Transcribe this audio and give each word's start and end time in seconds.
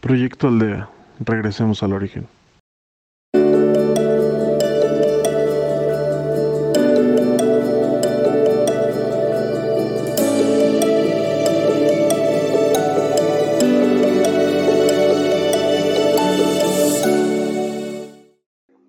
Proyecto 0.00 0.46
Aldea. 0.46 0.88
Regresemos 1.18 1.82
al 1.82 1.92
origen. 1.92 2.28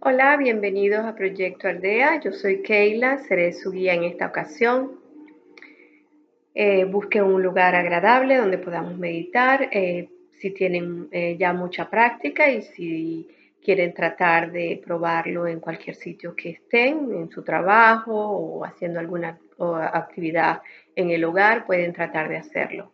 Hola, 0.02 0.38
bienvenidos 0.38 1.06
a 1.06 1.16
Proyecto 1.16 1.68
Aldea. 1.68 2.20
Yo 2.20 2.32
soy 2.32 2.62
Keila, 2.62 3.18
seré 3.28 3.54
su 3.54 3.72
guía 3.72 3.96
en 3.96 4.04
esta 4.04 4.28
ocasión. 4.28 4.92
Eh, 6.54 6.86
busquen 6.86 7.24
un 7.24 7.42
lugar 7.42 7.74
agradable 7.74 8.38
donde 8.38 8.60
podamos 8.60 8.96
meditar. 8.96 9.70
Eh, 9.72 10.10
si 10.40 10.52
tienen 10.52 11.10
eh, 11.12 11.36
ya 11.38 11.54
mucha 11.54 11.90
práctica 11.90 12.50
y 12.50 12.62
si 12.62 13.28
quieren 13.62 13.94
tratar 13.94 14.52
de 14.52 14.82
probarlo 14.84 15.46
en 15.46 15.60
cualquier 15.60 15.96
sitio 15.96 16.36
que 16.36 16.52
estén, 16.52 17.12
en 17.14 17.30
su 17.30 17.44
trabajo 17.44 18.14
o 18.14 18.64
haciendo 18.64 19.00
alguna 19.00 19.38
actividad 19.60 20.62
en 20.96 21.12
el 21.12 21.26
hogar, 21.26 21.66
pueden 21.66 21.92
tratar 21.92 22.30
de 22.30 22.38
hacerlo. 22.38 22.94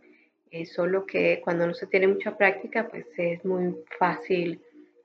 solo 0.66 1.06
que 1.06 1.42
cuando 1.44 1.68
no 1.68 1.74
se 1.74 1.86
tiene 1.86 2.08
mucha 2.08 2.36
práctica, 2.36 2.88
pues 2.88 3.06
es 3.18 3.46
muy 3.46 3.76
fácil 4.00 4.60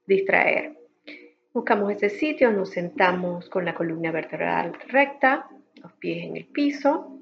distraer. 0.06 0.76
Buscamos 1.52 1.92
ese 1.92 2.08
sitio, 2.08 2.50
nos 2.50 2.70
sentamos 2.70 3.50
con 3.50 3.64
la 3.64 3.74
columna 3.74 4.12
vertebral 4.12 4.72
recta, 4.88 5.48
los 5.74 5.92
pies 5.94 6.24
en 6.24 6.36
el 6.36 6.46
piso 6.46 7.18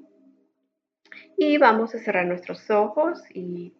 y 1.37 1.57
vamos 1.57 1.95
a 1.95 1.99
cerrar 1.99 2.25
nuestros 2.25 2.69
ojos 2.69 3.23
y 3.33 3.73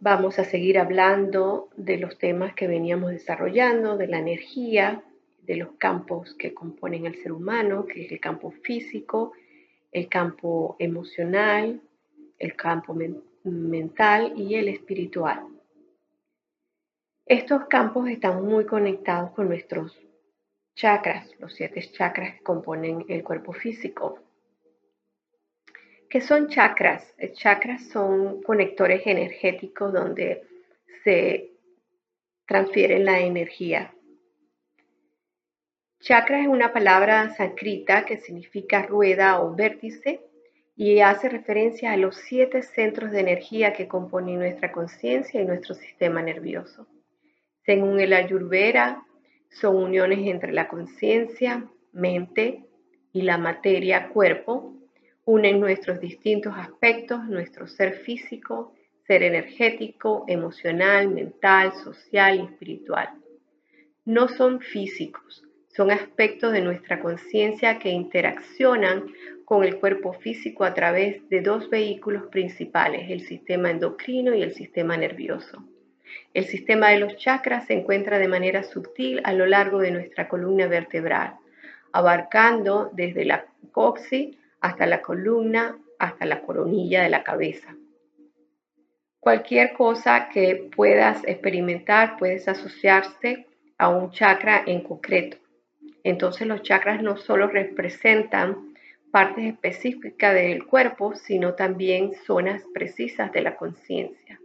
vamos 0.00 0.38
a 0.38 0.44
seguir 0.44 0.78
hablando 0.78 1.68
de 1.76 1.98
los 1.98 2.18
temas 2.18 2.54
que 2.54 2.66
veníamos 2.66 3.10
desarrollando, 3.10 3.96
de 3.96 4.06
la 4.06 4.18
energía, 4.18 5.02
de 5.42 5.56
los 5.56 5.72
campos 5.72 6.34
que 6.34 6.54
componen 6.54 7.06
el 7.06 7.16
ser 7.22 7.32
humano, 7.32 7.86
que 7.86 8.06
es 8.06 8.12
el 8.12 8.20
campo 8.20 8.50
físico, 8.50 9.32
el 9.92 10.08
campo 10.08 10.76
emocional, 10.78 11.80
el 12.38 12.56
campo 12.56 12.96
mental 13.44 14.32
y 14.36 14.54
el 14.54 14.68
espiritual. 14.68 15.46
Estos 17.26 17.66
campos 17.66 18.08
están 18.08 18.44
muy 18.44 18.64
conectados 18.64 19.30
con 19.32 19.48
nuestros 19.48 20.00
chakras, 20.74 21.30
los 21.38 21.54
siete 21.54 21.82
chakras 21.92 22.34
que 22.34 22.42
componen 22.42 23.04
el 23.08 23.22
cuerpo 23.22 23.52
físico. 23.52 24.18
¿Qué 26.10 26.20
son 26.20 26.48
chakras? 26.48 27.14
Chakras 27.34 27.86
son 27.86 28.42
conectores 28.42 29.06
energéticos 29.06 29.92
donde 29.92 30.42
se 31.04 31.52
transfiere 32.46 32.98
la 32.98 33.20
energía. 33.20 33.94
Chakra 36.00 36.40
es 36.40 36.48
una 36.48 36.72
palabra 36.72 37.32
sánscrita 37.36 38.06
que 38.06 38.16
significa 38.16 38.82
rueda 38.82 39.40
o 39.40 39.54
vértice 39.54 40.20
y 40.74 40.98
hace 40.98 41.28
referencia 41.28 41.92
a 41.92 41.96
los 41.96 42.16
siete 42.16 42.62
centros 42.62 43.12
de 43.12 43.20
energía 43.20 43.72
que 43.72 43.86
componen 43.86 44.40
nuestra 44.40 44.72
conciencia 44.72 45.40
y 45.40 45.44
nuestro 45.44 45.76
sistema 45.76 46.22
nervioso. 46.22 46.88
Según 47.64 48.00
el 48.00 48.14
Ayurveda, 48.14 49.06
son 49.48 49.76
uniones 49.76 50.26
entre 50.26 50.50
la 50.52 50.66
conciencia, 50.66 51.68
mente 51.92 52.64
y 53.12 53.22
la 53.22 53.38
materia, 53.38 54.08
cuerpo, 54.08 54.79
unen 55.30 55.60
nuestros 55.60 56.00
distintos 56.00 56.54
aspectos, 56.56 57.24
nuestro 57.26 57.68
ser 57.68 57.98
físico, 58.00 58.74
ser 59.06 59.22
energético, 59.22 60.24
emocional, 60.26 61.08
mental, 61.08 61.72
social 61.72 62.40
y 62.40 62.42
espiritual. 62.46 63.10
No 64.04 64.26
son 64.26 64.60
físicos, 64.60 65.44
son 65.68 65.92
aspectos 65.92 66.52
de 66.52 66.62
nuestra 66.62 67.00
conciencia 67.00 67.78
que 67.78 67.90
interaccionan 67.90 69.06
con 69.44 69.62
el 69.62 69.78
cuerpo 69.78 70.14
físico 70.14 70.64
a 70.64 70.74
través 70.74 71.28
de 71.28 71.42
dos 71.42 71.70
vehículos 71.70 72.24
principales, 72.26 73.08
el 73.08 73.20
sistema 73.20 73.70
endocrino 73.70 74.34
y 74.34 74.42
el 74.42 74.52
sistema 74.52 74.96
nervioso. 74.96 75.64
El 76.34 76.46
sistema 76.46 76.88
de 76.88 76.98
los 76.98 77.16
chakras 77.18 77.68
se 77.68 77.74
encuentra 77.74 78.18
de 78.18 78.26
manera 78.26 78.64
sutil 78.64 79.20
a 79.22 79.32
lo 79.32 79.46
largo 79.46 79.78
de 79.78 79.92
nuestra 79.92 80.28
columna 80.28 80.66
vertebral, 80.66 81.36
abarcando 81.92 82.90
desde 82.92 83.24
la 83.24 83.46
coxis 83.70 84.36
hasta 84.60 84.86
la 84.86 85.02
columna, 85.02 85.78
hasta 85.98 86.26
la 86.26 86.42
coronilla 86.42 87.02
de 87.02 87.10
la 87.10 87.22
cabeza. 87.22 87.76
Cualquier 89.20 89.74
cosa 89.74 90.30
que 90.32 90.70
puedas 90.74 91.22
experimentar 91.24 92.16
puedes 92.18 92.48
asociarse 92.48 93.46
a 93.76 93.88
un 93.88 94.10
chakra 94.10 94.62
en 94.66 94.82
concreto. 94.82 95.36
Entonces 96.04 96.46
los 96.46 96.62
chakras 96.62 97.02
no 97.02 97.18
solo 97.18 97.46
representan 97.46 98.74
partes 99.10 99.44
específicas 99.44 100.34
del 100.34 100.64
cuerpo, 100.66 101.14
sino 101.14 101.54
también 101.54 102.14
zonas 102.26 102.62
precisas 102.72 103.30
de 103.32 103.42
la 103.42 103.56
conciencia. 103.56 104.40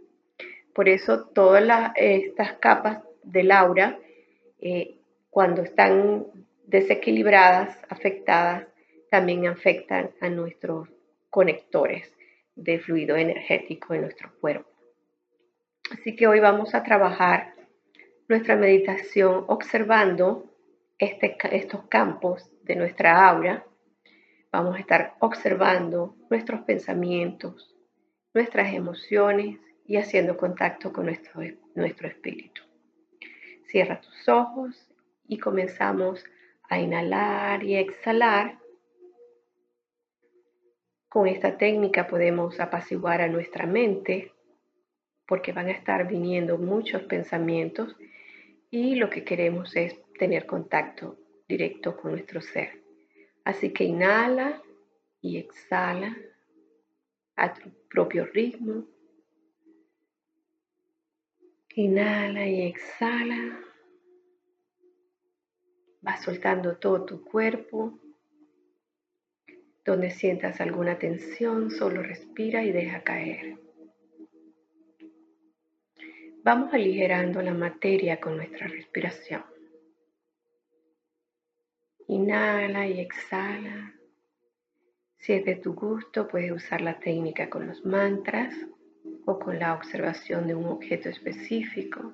Por 0.74 0.88
eso 0.88 1.24
todas 1.28 1.92
estas 1.96 2.54
capas 2.54 3.02
del 3.22 3.50
aura, 3.52 3.98
eh, 4.60 4.96
cuando 5.30 5.62
están 5.62 6.26
desequilibradas, 6.66 7.78
afectadas, 7.88 8.66
también 9.10 9.46
afectan 9.46 10.10
a 10.20 10.28
nuestros 10.28 10.88
conectores 11.30 12.12
de 12.54 12.78
fluido 12.78 13.16
energético 13.16 13.94
en 13.94 14.02
nuestro 14.02 14.32
cuerpo. 14.40 14.70
Así 15.90 16.16
que 16.16 16.26
hoy 16.26 16.40
vamos 16.40 16.74
a 16.74 16.82
trabajar 16.82 17.54
nuestra 18.28 18.56
meditación 18.56 19.44
observando 19.46 20.52
este, 20.98 21.36
estos 21.52 21.86
campos 21.88 22.50
de 22.62 22.76
nuestra 22.76 23.28
aura. 23.28 23.64
Vamos 24.50 24.76
a 24.76 24.80
estar 24.80 25.14
observando 25.20 26.16
nuestros 26.30 26.62
pensamientos, 26.62 27.76
nuestras 28.34 28.72
emociones 28.74 29.58
y 29.86 29.96
haciendo 29.96 30.36
contacto 30.36 30.92
con 30.92 31.06
nuestro, 31.06 31.42
nuestro 31.74 32.08
espíritu. 32.08 32.62
Cierra 33.66 34.00
tus 34.00 34.28
ojos 34.28 34.88
y 35.28 35.38
comenzamos 35.38 36.24
a 36.68 36.78
inhalar 36.80 37.62
y 37.62 37.76
exhalar. 37.76 38.58
Con 41.08 41.28
esta 41.28 41.56
técnica 41.56 42.06
podemos 42.06 42.60
apaciguar 42.60 43.20
a 43.20 43.28
nuestra 43.28 43.66
mente 43.66 44.32
porque 45.26 45.52
van 45.52 45.68
a 45.68 45.72
estar 45.72 46.06
viniendo 46.06 46.58
muchos 46.58 47.02
pensamientos 47.02 47.96
y 48.70 48.96
lo 48.96 49.10
que 49.10 49.24
queremos 49.24 49.74
es 49.76 50.00
tener 50.18 50.46
contacto 50.46 51.18
directo 51.48 51.96
con 51.96 52.12
nuestro 52.12 52.40
ser. 52.40 52.82
Así 53.44 53.72
que 53.72 53.84
inhala 53.84 54.60
y 55.20 55.38
exhala 55.38 56.16
a 57.36 57.54
tu 57.54 57.70
propio 57.88 58.26
ritmo. 58.26 58.84
Inhala 61.74 62.46
y 62.46 62.62
exhala. 62.62 63.60
Vas 66.00 66.22
soltando 66.22 66.76
todo 66.76 67.04
tu 67.04 67.24
cuerpo. 67.24 67.98
Donde 69.86 70.10
sientas 70.10 70.60
alguna 70.60 70.98
tensión, 70.98 71.70
solo 71.70 72.02
respira 72.02 72.64
y 72.64 72.72
deja 72.72 73.04
caer. 73.04 73.56
Vamos 76.42 76.74
aligerando 76.74 77.40
la 77.40 77.54
materia 77.54 78.20
con 78.20 78.36
nuestra 78.36 78.66
respiración. 78.66 79.44
Inhala 82.08 82.88
y 82.88 82.98
exhala. 82.98 83.94
Si 85.18 85.32
es 85.32 85.44
de 85.44 85.54
tu 85.54 85.74
gusto, 85.74 86.26
puedes 86.26 86.50
usar 86.50 86.80
la 86.80 86.98
técnica 86.98 87.48
con 87.48 87.68
los 87.68 87.84
mantras 87.84 88.54
o 89.24 89.38
con 89.38 89.58
la 89.58 89.74
observación 89.74 90.48
de 90.48 90.56
un 90.56 90.66
objeto 90.66 91.08
específico 91.08 92.12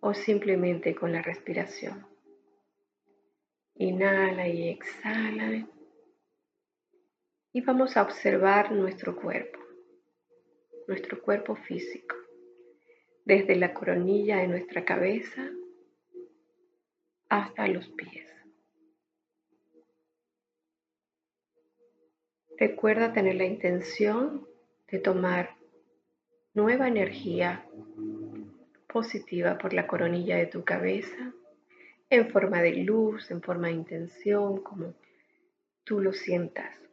o 0.00 0.12
simplemente 0.12 0.94
con 0.94 1.12
la 1.12 1.22
respiración. 1.22 2.06
Inhala 3.74 4.46
y 4.46 4.68
exhala. 4.68 5.66
Y 7.56 7.62
vamos 7.62 7.96
a 7.96 8.02
observar 8.02 8.70
nuestro 8.70 9.16
cuerpo, 9.16 9.58
nuestro 10.88 11.22
cuerpo 11.22 11.56
físico, 11.56 12.14
desde 13.24 13.56
la 13.56 13.72
coronilla 13.72 14.36
de 14.36 14.46
nuestra 14.46 14.84
cabeza 14.84 15.48
hasta 17.30 17.66
los 17.66 17.88
pies. 17.88 18.28
Recuerda 22.58 23.14
tener 23.14 23.36
la 23.36 23.46
intención 23.46 24.46
de 24.90 24.98
tomar 24.98 25.56
nueva 26.52 26.88
energía 26.88 27.64
positiva 28.86 29.56
por 29.56 29.72
la 29.72 29.86
coronilla 29.86 30.36
de 30.36 30.46
tu 30.46 30.62
cabeza 30.62 31.32
en 32.10 32.28
forma 32.28 32.60
de 32.60 32.74
luz, 32.84 33.30
en 33.30 33.40
forma 33.40 33.68
de 33.68 33.74
intención, 33.76 34.62
como 34.62 34.92
tú 35.84 36.00
lo 36.00 36.12
sientas. 36.12 36.85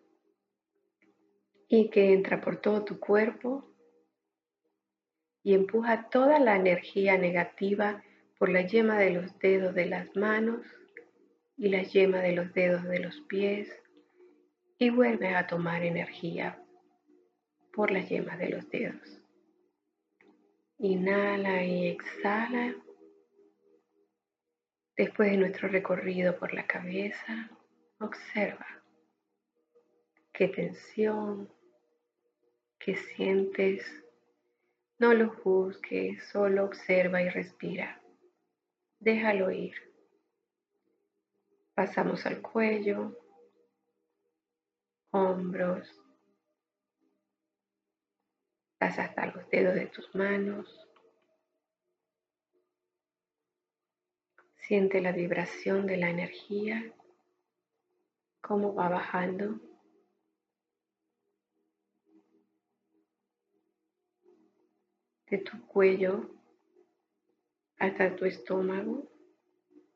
Y 1.75 1.89
que 1.89 2.13
entra 2.13 2.39
por 2.39 2.57
todo 2.61 2.85
tu 2.85 2.99
cuerpo 2.99 3.65
y 5.41 5.55
empuja 5.55 6.07
toda 6.07 6.37
la 6.37 6.55
energía 6.55 7.17
negativa 7.17 8.03
por 8.37 8.49
la 8.49 8.61
yema 8.61 8.99
de 8.99 9.09
los 9.09 9.39
dedos 9.39 9.73
de 9.73 9.87
las 9.87 10.15
manos 10.15 10.63
y 11.57 11.69
la 11.69 11.81
yema 11.81 12.19
de 12.19 12.33
los 12.33 12.53
dedos 12.53 12.83
de 12.83 12.99
los 12.99 13.19
pies 13.21 13.75
y 14.77 14.91
vuelve 14.91 15.29
a 15.29 15.47
tomar 15.47 15.81
energía 15.81 16.63
por 17.73 17.89
la 17.89 18.01
yema 18.01 18.37
de 18.37 18.49
los 18.49 18.69
dedos. 18.69 19.19
Inhala 20.77 21.63
y 21.63 21.87
exhala. 21.87 22.75
Después 24.95 25.31
de 25.31 25.37
nuestro 25.37 25.69
recorrido 25.69 26.37
por 26.37 26.53
la 26.53 26.67
cabeza, 26.67 27.49
observa 27.99 28.67
qué 30.33 30.47
tensión, 30.47 31.52
qué 32.83 32.95
sientes. 32.95 33.85
No 34.99 35.13
lo 35.13 35.29
juzgues, 35.29 36.23
solo 36.29 36.65
observa 36.65 37.21
y 37.21 37.29
respira. 37.29 38.01
Déjalo 38.99 39.51
ir. 39.51 39.73
Pasamos 41.73 42.25
al 42.25 42.41
cuello, 42.41 43.17
hombros, 45.09 45.89
vas 48.79 48.99
hasta 48.99 49.25
los 49.25 49.49
dedos 49.49 49.73
de 49.73 49.87
tus 49.87 50.13
manos. 50.13 50.87
Siente 54.57 55.01
la 55.01 55.11
vibración 55.11 55.87
de 55.87 55.97
la 55.97 56.09
energía, 56.09 56.93
cómo 58.39 58.75
va 58.75 58.89
bajando. 58.89 59.72
De 65.33 65.39
tu 65.39 65.65
cuello 65.65 66.29
hasta 67.79 68.15
tu 68.15 68.25
estómago, 68.25 69.09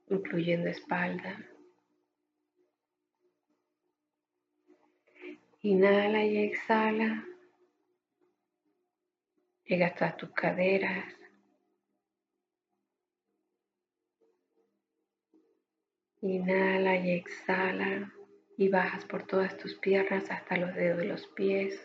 incluyendo 0.10 0.68
espalda. 0.68 1.38
Inhala 5.62 6.26
y 6.26 6.38
exhala. 6.40 7.24
Llega 9.66 9.86
hasta 9.86 10.18
tus 10.18 10.32
caderas. 10.32 11.06
Inhala 16.22 16.96
y 16.96 17.12
exhala 17.12 18.12
y 18.58 18.70
bajas 18.70 19.06
por 19.06 19.28
todas 19.28 19.56
tus 19.56 19.76
piernas 19.76 20.32
hasta 20.32 20.58
los 20.58 20.74
dedos 20.74 20.98
de 20.98 21.06
los 21.06 21.28
pies. 21.28 21.80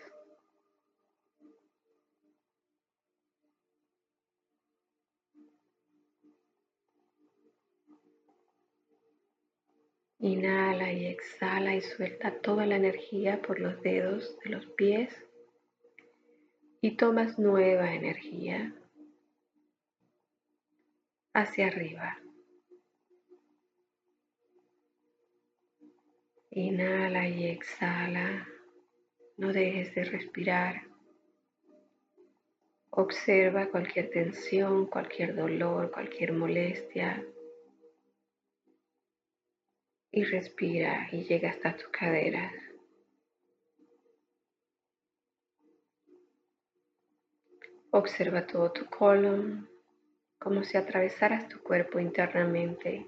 Inhala 10.23 10.93
y 10.93 11.07
exhala 11.07 11.75
y 11.75 11.81
suelta 11.81 12.31
toda 12.43 12.65
la 12.65 12.77
energía 12.77 13.43
por 13.43 13.59
los 13.59 13.83
dedos 13.83 14.39
de 14.45 14.51
los 14.51 14.65
pies 14.67 15.13
y 16.81 16.93
tomas 16.93 17.41
nueva 17.41 17.93
energía 17.93 18.73
hacia 21.35 21.67
arriba. 21.67 22.21
Inhala 26.51 27.27
y 27.27 27.49
exhala. 27.49 28.47
No 29.39 29.53
dejes 29.53 29.93
de 29.97 30.05
respirar. 30.05 30.83
Observa 32.91 33.67
cualquier 33.71 34.09
tensión, 34.11 34.87
cualquier 34.87 35.35
dolor, 35.35 35.91
cualquier 35.91 36.33
molestia. 36.33 37.27
Y 40.14 40.25
respira 40.25 41.09
y 41.11 41.25
llega 41.25 41.49
hasta 41.49 41.75
tus 41.75 41.88
caderas. 41.88 42.53
Observa 47.91 48.47
todo 48.47 48.73
tu 48.73 48.85
colon, 48.87 49.70
como 50.38 50.64
si 50.64 50.76
atravesaras 50.76 51.49
tu 51.49 51.62
cuerpo 51.62 51.99
internamente. 51.99 53.06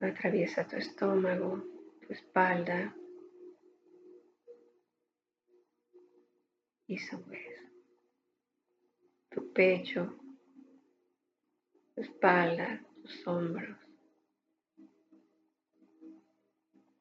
Atraviesa 0.00 0.66
tu 0.66 0.74
estómago, 0.74 1.62
tu 2.04 2.12
espalda 2.12 2.92
y 6.88 6.98
subes. 6.98 7.60
Tu 9.30 9.52
pecho, 9.52 10.21
espalda, 12.02 12.82
tus 13.02 13.26
hombros. 13.26 13.76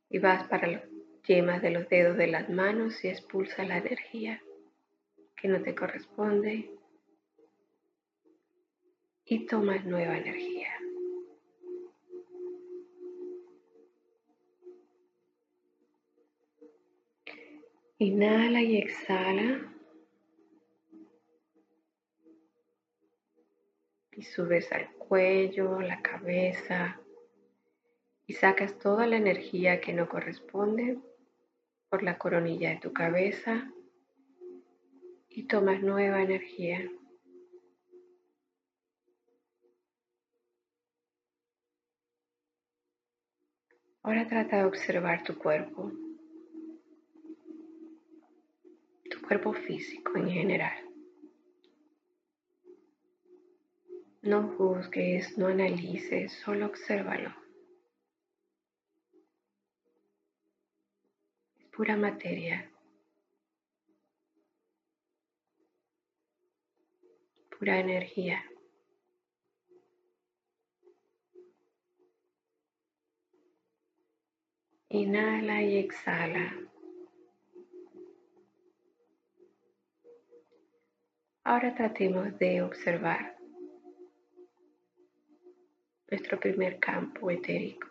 Y 0.09 0.19
vas 0.19 0.47
para 0.47 0.67
los 0.67 0.81
yemas 1.27 1.61
de 1.61 1.71
los 1.71 1.87
dedos 1.89 2.17
de 2.17 2.27
las 2.27 2.49
manos 2.49 3.03
y 3.03 3.09
expulsa 3.09 3.63
la 3.63 3.77
energía 3.77 4.41
que 5.35 5.47
no 5.47 5.61
te 5.61 5.73
corresponde 5.75 6.69
y 9.25 9.45
tomas 9.45 9.85
nueva 9.85 10.17
energía. 10.17 10.69
Inhala 17.97 18.61
y 18.61 18.77
exhala. 18.77 19.70
Y 24.13 24.23
subes 24.23 24.71
al 24.71 24.91
cuello, 24.93 25.81
la 25.81 26.01
cabeza. 26.01 26.99
Y 28.27 28.33
sacas 28.33 28.77
toda 28.79 29.07
la 29.07 29.17
energía 29.17 29.81
que 29.81 29.93
no 29.93 30.07
corresponde 30.07 30.97
por 31.89 32.03
la 32.03 32.17
coronilla 32.17 32.69
de 32.69 32.77
tu 32.77 32.93
cabeza 32.93 33.69
y 35.27 35.43
tomas 35.43 35.81
nueva 35.81 36.21
energía. 36.21 36.89
Ahora 44.03 44.27
trata 44.27 44.57
de 44.57 44.63
observar 44.65 45.23
tu 45.23 45.37
cuerpo, 45.37 45.91
tu 49.09 49.21
cuerpo 49.21 49.53
físico 49.53 50.17
en 50.17 50.29
general. 50.29 50.90
No 54.21 54.55
juzgues, 54.55 55.37
no 55.37 55.47
analices, 55.47 56.31
solo 56.43 56.67
obsérvalo. 56.67 57.41
pura 61.81 61.97
materia, 61.97 62.69
pura 67.49 67.79
energía. 67.79 68.43
Inhala 74.89 75.63
y 75.63 75.77
exhala. 75.77 76.53
Ahora 81.43 81.73
tratemos 81.73 82.37
de 82.37 82.61
observar 82.61 83.40
nuestro 86.11 86.37
primer 86.37 86.77
campo 86.77 87.31
etérico. 87.31 87.87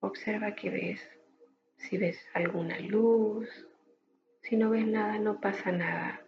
Observa 0.00 0.54
que 0.54 0.70
ves. 0.70 1.00
Si 1.76 1.98
ves 1.98 2.18
alguna 2.34 2.80
luz, 2.80 3.48
si 4.42 4.56
no 4.56 4.70
ves 4.70 4.86
nada, 4.86 5.18
no 5.18 5.40
pasa 5.40 5.70
nada. 5.70 6.24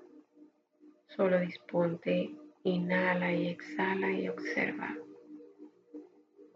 Solo 1.09 1.40
disponte, 1.40 2.30
inhala 2.64 3.33
y 3.33 3.49
exhala 3.49 4.12
y 4.12 4.28
observa. 4.28 4.95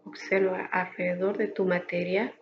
Observa 0.05 0.67
alrededor 0.67 1.37
de 1.37 1.47
tu 1.47 1.65
materia 1.65 2.33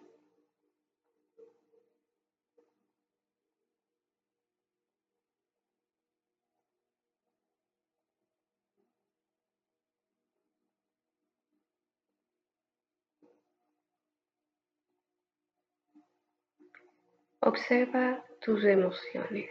Observa 17.45 18.23
tus 18.39 18.63
emociones. 18.63 19.49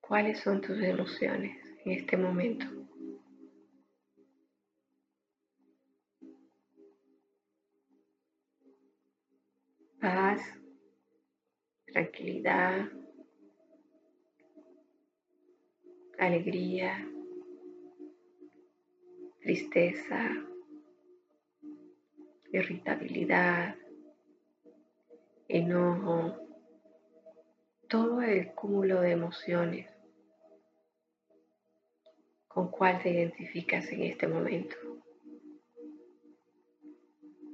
¿Cuáles 0.00 0.40
son 0.40 0.62
tus 0.62 0.80
emociones 0.82 1.54
en 1.84 1.92
este 1.92 2.16
momento? 2.16 2.64
Paz, 10.00 10.40
tranquilidad, 11.92 12.88
alegría, 16.18 17.06
tristeza 19.42 20.55
irritabilidad, 22.52 23.76
enojo, 25.48 26.36
todo 27.88 28.22
el 28.22 28.52
cúmulo 28.54 29.00
de 29.00 29.12
emociones 29.12 29.88
con 32.48 32.70
cuál 32.70 33.02
te 33.02 33.10
identificas 33.10 33.86
en 33.92 34.02
este 34.02 34.26
momento. 34.26 34.76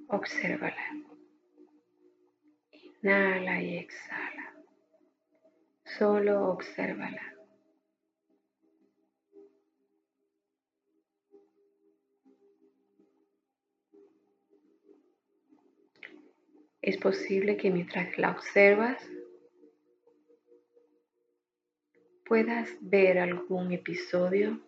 Obsérvala. 0.09 0.77
Inhala 3.03 3.63
y 3.63 3.79
exhala. 3.79 4.55
Solo 5.85 6.51
obsérvala. 6.51 7.32
Es 16.83 16.97
posible 16.97 17.57
que 17.57 17.71
mientras 17.71 18.19
la 18.19 18.33
observas 18.33 19.01
puedas 22.27 22.69
ver 22.81 23.21
algún 23.21 23.71
episodio 23.71 24.61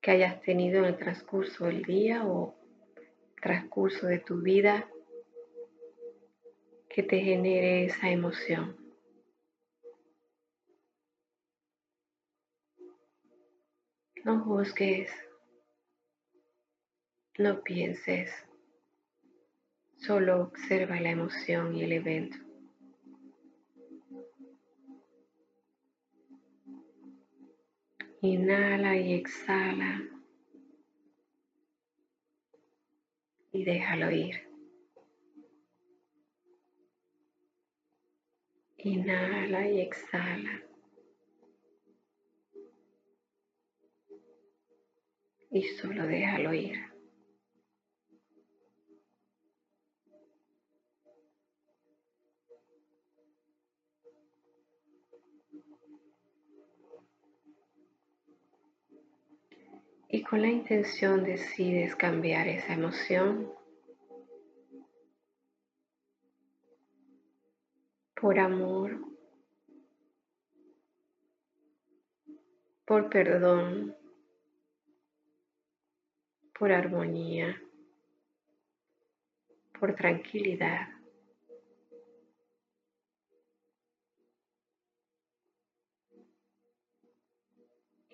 que 0.00 0.12
hayas 0.12 0.40
tenido 0.42 0.78
en 0.78 0.84
el 0.84 0.96
transcurso 0.96 1.64
del 1.64 1.82
día 1.82 2.24
o 2.24 2.54
transcurso 3.42 4.06
de 4.06 4.20
tu 4.20 4.40
vida 4.40 4.88
que 6.88 7.02
te 7.02 7.18
genere 7.18 7.86
esa 7.86 8.08
emoción. 8.08 8.76
No 14.24 14.44
juzgues, 14.44 15.10
no 17.38 17.60
pienses. 17.62 18.47
Solo 19.98 20.42
observa 20.42 21.00
la 21.00 21.10
emoción 21.10 21.74
y 21.74 21.82
el 21.82 21.92
evento. 21.92 22.38
Inhala 28.22 28.96
y 28.96 29.14
exhala. 29.14 30.02
Y 33.52 33.64
déjalo 33.64 34.10
ir. 34.12 34.48
Inhala 38.78 39.68
y 39.68 39.80
exhala. 39.80 40.62
Y 45.50 45.62
solo 45.62 46.06
déjalo 46.06 46.54
ir. 46.54 46.87
Y 60.10 60.22
con 60.22 60.40
la 60.40 60.48
intención 60.48 61.22
decides 61.22 61.94
cambiar 61.94 62.48
esa 62.48 62.72
emoción 62.72 63.52
por 68.14 68.38
amor, 68.38 68.98
por 72.84 73.10
perdón, 73.10 73.94
por 76.58 76.72
armonía, 76.72 77.62
por 79.78 79.94
tranquilidad. 79.94 80.97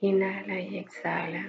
Inhala 0.08 0.60
y 0.60 0.76
exhala. 0.76 1.42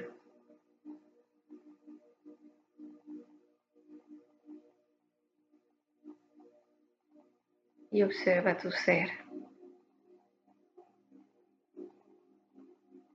y 7.92 8.02
observa 8.04 8.58
tu 8.58 8.70
ser. 8.72 9.10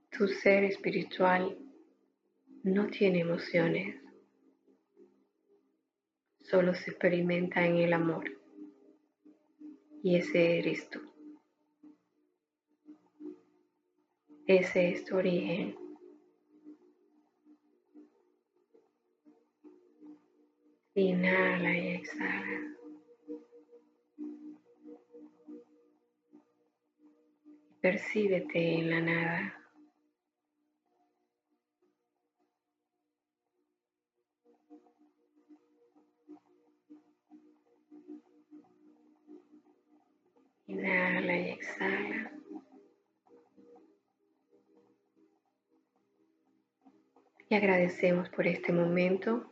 Tu 0.09 0.27
ser 0.27 0.63
espiritual 0.63 1.55
no 2.63 2.87
tiene 2.87 3.19
emociones, 3.19 3.95
solo 6.39 6.73
se 6.73 6.91
experimenta 6.91 7.63
en 7.63 7.77
el 7.77 7.93
amor. 7.93 8.25
Y 10.01 10.15
ese 10.15 10.57
eres 10.57 10.89
tú. 10.89 11.10
Ese 14.51 14.89
es 14.89 15.05
tu 15.05 15.15
origen. 15.15 15.73
Inhala 20.93 21.77
y 21.77 21.87
exhala. 21.95 22.59
Percíbete 27.79 28.73
en 28.79 28.89
la 28.89 28.99
nada. 28.99 29.53
Inhala 40.67 41.37
y 41.37 41.49
exhala. 41.51 42.20
Y 47.51 47.55
agradecemos 47.55 48.29
por 48.29 48.47
este 48.47 48.71
momento, 48.71 49.51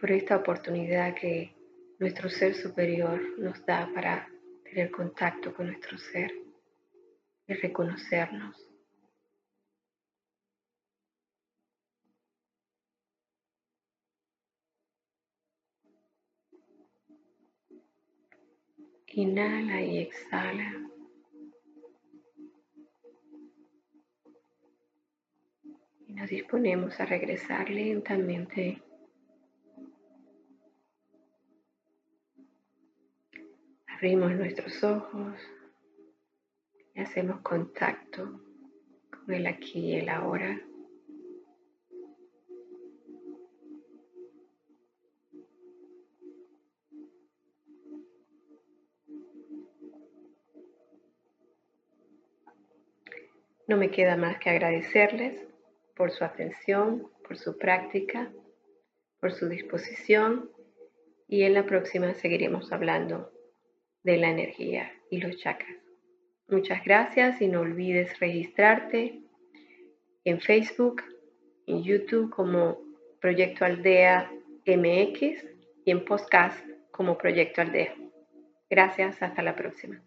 por 0.00 0.10
esta 0.10 0.36
oportunidad 0.36 1.14
que 1.14 1.54
nuestro 2.00 2.28
ser 2.28 2.56
superior 2.56 3.20
nos 3.38 3.64
da 3.64 3.88
para 3.94 4.28
tener 4.64 4.90
contacto 4.90 5.54
con 5.54 5.68
nuestro 5.68 5.96
ser 5.96 6.32
y 7.46 7.54
reconocernos. 7.54 8.68
Inhala 19.06 19.82
y 19.82 19.98
exhala. 19.98 20.90
Y 26.10 26.12
nos 26.12 26.28
disponemos 26.28 26.98
a 26.98 27.06
regresar 27.06 27.70
lentamente 27.70 28.82
Abrimos 33.86 34.32
nuestros 34.32 34.82
ojos 34.82 35.36
y 36.94 37.00
hacemos 37.00 37.42
contacto 37.42 38.40
con 39.10 39.34
el 39.34 39.46
aquí 39.46 39.78
y 39.78 39.96
el 39.98 40.08
ahora. 40.08 40.60
No 53.68 53.76
me 53.76 53.92
queda 53.92 54.16
más 54.16 54.38
que 54.38 54.50
agradecerles 54.50 55.49
por 56.00 56.12
su 56.12 56.24
atención, 56.24 57.10
por 57.28 57.36
su 57.36 57.58
práctica, 57.58 58.32
por 59.20 59.32
su 59.32 59.50
disposición 59.50 60.50
y 61.28 61.42
en 61.42 61.52
la 61.52 61.66
próxima 61.66 62.14
seguiremos 62.14 62.72
hablando 62.72 63.30
de 64.02 64.16
la 64.16 64.30
energía 64.30 64.90
y 65.10 65.20
los 65.20 65.36
chakras. 65.36 65.76
Muchas 66.48 66.82
gracias 66.86 67.42
y 67.42 67.48
no 67.48 67.60
olvides 67.60 68.18
registrarte 68.18 69.20
en 70.24 70.40
Facebook, 70.40 71.02
en 71.66 71.82
YouTube 71.82 72.30
como 72.30 72.78
Proyecto 73.20 73.66
Aldea 73.66 74.32
MX 74.64 75.44
y 75.84 75.90
en 75.90 76.02
podcast 76.06 76.66
como 76.92 77.18
Proyecto 77.18 77.60
Aldea. 77.60 77.94
Gracias, 78.70 79.22
hasta 79.22 79.42
la 79.42 79.54
próxima. 79.54 80.02